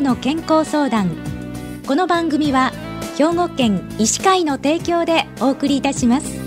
[0.00, 1.10] の健康相談。
[1.86, 2.72] この番組は
[3.18, 6.40] 兵庫県医師会の提供でお送りいたします。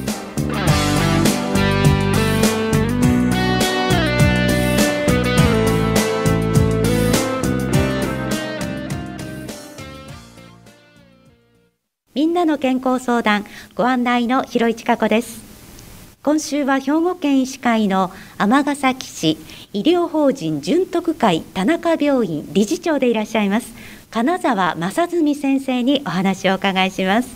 [12.16, 13.46] みんなの健康相談
[13.76, 15.44] ご案内の広市加子です。
[16.24, 19.38] 今週は兵庫県医師会の尼崎市
[19.76, 23.74] 医療法人純徳会田中病院理事長でいらっしゃいます。
[24.12, 27.30] 金沢正純先生にお話をお伺いします。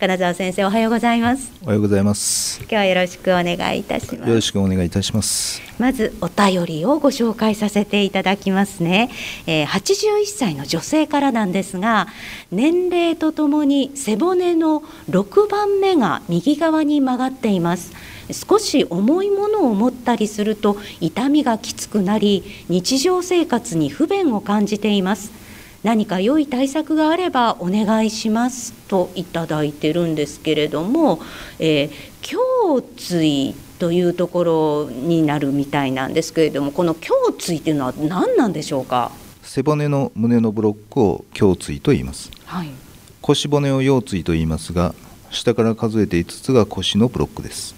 [0.00, 1.52] 金沢先生おはようございます。
[1.62, 2.60] おはようございます。
[2.60, 4.28] 今日はよろしくお願いいたします。
[4.30, 5.60] よろしくお願いいたします。
[5.78, 9.10] まずお便りをご紹介させていただきますね、
[9.46, 12.06] えー、81歳の女性からなんですが
[12.50, 17.92] 年齢とともに背骨の6番目が右側に曲がっています
[18.32, 25.32] 少し重いものを持ったりすると痛みがきつくなり日常生活に不便を感じています。
[25.82, 31.20] 何か良い対策があればお願いしますといただいてるんですけれども、
[31.58, 32.36] えー、
[32.74, 39.10] 胸椎というところになるみたいなんですけれどもこの胸椎というのは何なんでしょうか？
[39.42, 42.68] 背骨の胸のブロックを胸椎と言います、はい、
[43.22, 44.94] 腰骨を腰椎と言いますが
[45.30, 47.74] 下から数えて5つが腰のブロックです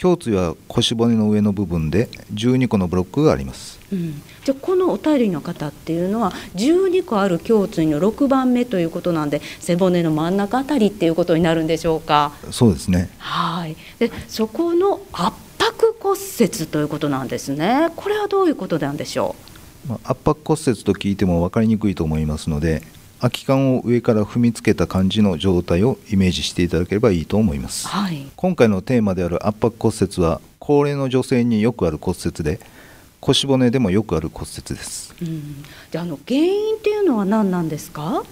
[0.00, 12.32] 胸椎は腰骨の上の部分で12個のブロックがあります、うん、じゃあこのお便りの方っていうのは12個ある胸椎の6番目ということなんで背骨の真ん中あたりっていうことになるんでしょうか？
[12.50, 13.08] そうですね。
[13.18, 13.76] はい。
[13.98, 17.90] でそこの圧迫骨折ということなんですね。
[17.96, 19.34] これはどういうことなんでしょ
[19.86, 22.82] う、まあ、圧迫骨折と聞いても分かりにくいと思いますので
[23.20, 32.60] 空き缶を上から踏みつけた感じの状態をイメージしていただければいいと思います、はい、今回のテーマである圧迫骨折は高齢の女性によくある骨折で
[33.20, 38.22] 腰骨でもよくある骨折です、うん、じゃあの原因っていうのは何なんですか？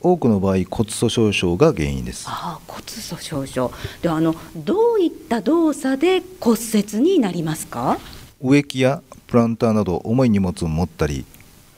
[0.00, 2.26] 多くの場合骨粗しょう症が原因です。
[2.28, 3.72] あ骨粗しょう症。
[4.02, 7.98] であのどういった動作で骨折になりますか？
[8.40, 11.24] 植木やプランターなど重い荷物を持ったり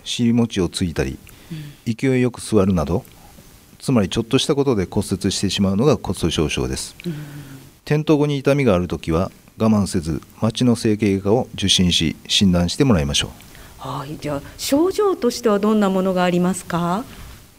[0.05, 1.17] 尻餅をついたり
[1.87, 3.05] 勢いよく座るなど
[3.79, 7.13] つまりちょっとしたことで骨折してしまうのが骨粗しょう症です、うん、
[7.85, 13.31] 転倒後に痛みがある時は我慢せず町の整形外科を受診し診断してもらいましょう。
[13.79, 14.17] はい。
[14.17, 17.05] じゃあ症状としてはどんなものがありますか？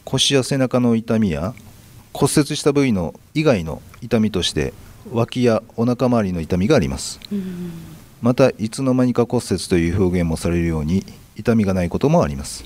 [0.04, 1.54] 腰や背中の痛みや
[2.14, 4.72] 骨折した部位の以外の痛みとして
[5.12, 7.72] 脇やお腹周りの痛みがあります、うん、
[8.22, 11.04] またいつの間にか骨折という表現もされるように
[11.40, 12.64] 痛みがないこともあります。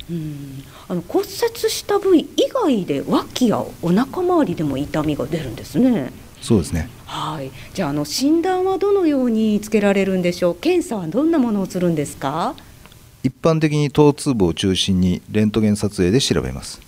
[0.89, 6.13] あの骨折した部位以外で脇やお腹周りでも痛みが出るんですね。
[6.43, 6.91] そうですね。
[7.07, 7.51] はい。
[7.73, 10.55] じゃああの診断はどのようにつけられるんでしょう？
[10.57, 12.55] 検査はどんなものをするんですか？
[13.23, 16.81] 一般的に頭痛部を中心にレントゲン撮影で調べます。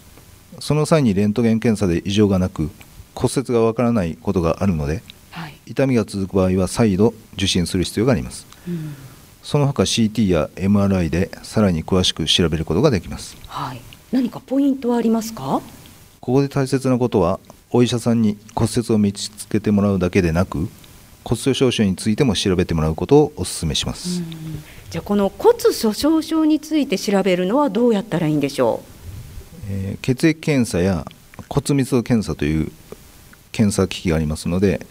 [0.59, 2.71] その際にレントゲン検査で異常がなく
[3.15, 8.95] 骨折がわからないことがあるので、はい、痛みが続く場合は再度受診する必要があります、うん
[9.47, 13.81] その他 CT や MRI でさらに詳しく調べることができます、はい、
[14.11, 15.63] 何かポイントはありますか？
[16.21, 17.39] ここで大切なことは
[17.71, 20.69] お医者さんに骨折を見つけてもらうだけでなく
[21.23, 24.21] 骨粗しょう症についても調べてもらうことをお勧めします、
[24.91, 31.07] じゃあこの骨粗しょう症について調べるのはどうやったらいいんでしょう、えー、血液検査や
[31.49, 32.73] 骨密度検査という
[33.53, 34.85] 検査機器がありますので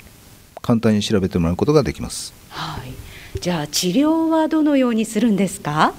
[0.62, 2.95] 簡単に調べてもらうことができます、はい
[3.42, 5.94] じゃあ治療はどのようにするんですか？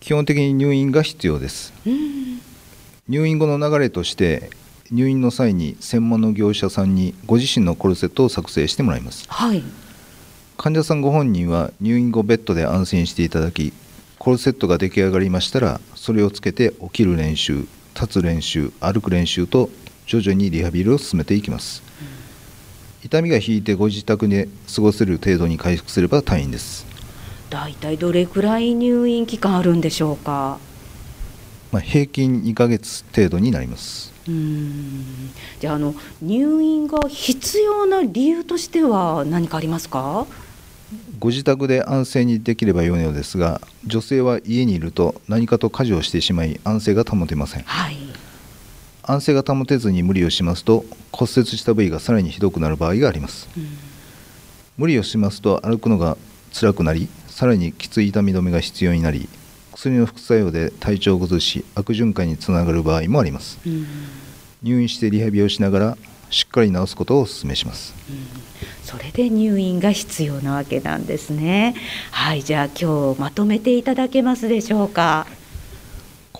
[0.00, 2.40] 基本的に入院が必要です、うん、
[3.08, 4.50] 入院後の流れとして
[4.90, 9.62] 入院の際に専門の業者さんにご自身のコルセットを作成してもらいます、はい、
[10.56, 13.72] 患者さんご本人は入院後ベッドで安心していただき
[14.18, 19.70] コルセットが出来上がりましたらそれをつけて起きる練習立つ練習歩く練習と
[20.06, 21.82] 徐々にリハビリを進めていきます、
[22.12, 22.17] うん
[23.04, 26.86] 痛みが引いてご自宅で過ごせる程度に回復すれば退院です。
[27.50, 30.58] 大体どれくらい入院期間あるんでしょうか、
[31.72, 34.12] まあ、平均2ヶ月程度になります。
[34.28, 35.30] うん。
[35.58, 40.26] じゃああの入院が必要な理由としては何かありますか？
[41.18, 47.96] ご自宅で安静にできればよいのですが女性は家にいると何かと家事をしてしまい安静が保てません、はい、
[49.10, 53.66] 安静が保てずに無理をしますと骨折した部位がさらにひどくなる場合があります、うん、
[54.76, 56.18] 無理をしますと歩くのが
[56.52, 59.26] 辛くなりさらにきつい痛み止めが必要になり
[59.72, 63.86] 薬の副作用で体調を崩し悪循環につながる場合もあります、うん、
[64.62, 68.26] 入院してリハビリをしながらしっかり治すことをお勧めします、うん、
[68.82, 71.74] それで入院が必要なわけなんですね。
[72.10, 75.26] はいじゃあ今日まとめていただけますでしょうか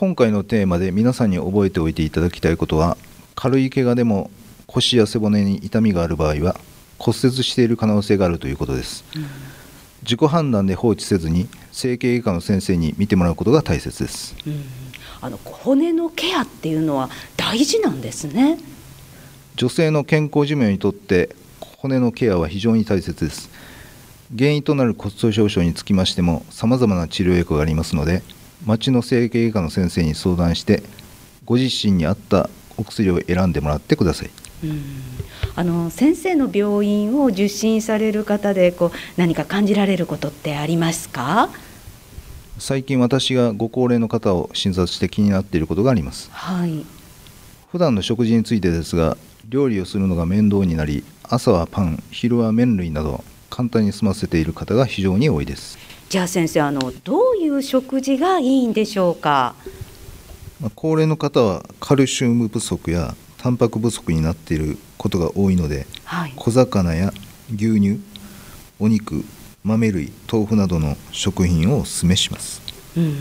[0.01, 2.97] 今回のテーマで皆さんに覚えておいていただきたいことは
[3.35, 4.31] 軽い怪我でも
[4.69, 6.55] 腰や背骨に痛みがある場合は
[7.01, 9.27] 骨折している可能性があるということです、うん、
[10.03, 14.63] 自己判断で放置せずに整形外科の先生に見てもらうことが大切です、うん、
[15.21, 18.61] あの骨のケアっていうのは大事なんですね。
[19.57, 23.51] 女性の健康寿命にとって骨のケアは非常に大切です。
[24.39, 28.23] 原因となる骨粗しょう症につきましてもさまざまな治療薬がありますので
[28.65, 30.83] 町の整形外科の先生に相談して
[31.45, 34.31] ご自身に合ったお薬を選んでもらってください。
[34.65, 34.83] うん。
[35.55, 41.49] あの先生の病院を受診される方でこう何か感じられることってありますか？
[42.61, 46.85] 最近私がご高齢の方を診察して気になっていることがあります、はい、
[47.71, 49.17] 普段の食事についてですが
[49.49, 55.79] 料理をするのが面倒になり朝はパン昼は麺類など簡単に済ませている方が非常に多いです
[56.09, 59.55] じゃあ先生あのどういう食事がいいんでしょうか？
[60.75, 67.13] 高齢の方はカルシウム不足やタンパク不足になっていることが多いので、はい、小魚や
[67.55, 68.01] 牛乳
[68.81, 69.23] お肉
[69.63, 72.63] 豆類豆腐などの食品をお勧めします
[72.97, 73.15] うん。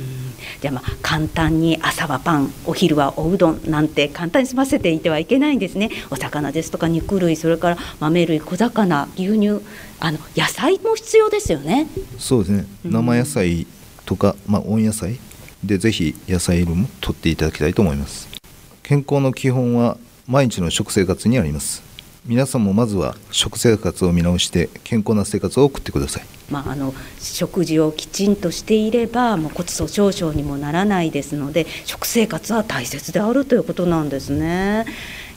[0.61, 5.89] じゃあまあ簡単に朝はパンお昼はおうどんなんて簡単に済ませていてはいけないんですね。
[6.09, 9.61] お魚ですとか肉類それから豆類小魚牛乳
[9.99, 11.87] あの野菜も必要ですよね。
[12.17, 12.65] そうですね。
[12.85, 13.67] 生野菜
[14.05, 15.19] とか、うん、まあ、温野菜
[15.63, 18.27] でぜひ野菜分も取っていただきたいと思います。
[18.83, 19.97] 健康の基本は
[20.27, 21.87] 毎日の食生活にあります
[22.27, 34.85] 皆さんもまずは食生活を見直して健康な生活を送ってください、まあ、あの食事をきちんとしていればもう骨粗しょう症にもならないですので食生活は大切であるということなんですね。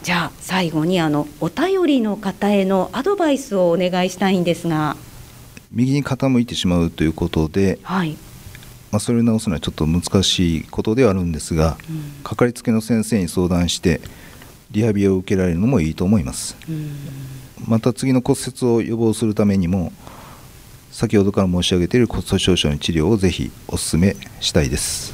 [0.03, 4.97] じゃあ最後にあのお便りの方へのアドバイスをお願いしたいんですが。
[5.71, 8.17] 右に傾いてしまうということで、はい。
[8.91, 14.01] まあ、それを直すのはちょっと難しいことではあるんですが、うん、かかりつけの先生に相談して
[14.71, 16.57] リハビリを受けられるのもいいと思います。
[17.67, 19.93] また次の骨折を予防するためにも
[20.91, 25.13] 先ほどから申し上げている骨粗しょう症の治療をぜひお勧めしたいです。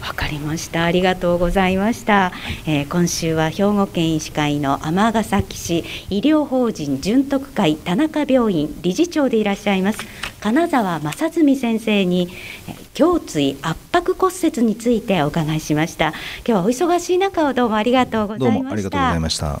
[0.00, 0.84] わかりました。
[0.84, 2.32] ありがとうございました、
[2.66, 10.00] えー、今週は兵庫県医師会の尼崎市医療法人純徳会田中病院理事長でいらっしゃいます
[10.46, 12.28] 金沢正純先生に
[12.96, 16.10] 胸椎圧迫骨折についてお伺いしました。
[16.10, 16.14] 今
[16.44, 18.54] 日はお忙しい中をどうもありがとうございました。
[18.54, 19.60] どうもありがとうございました。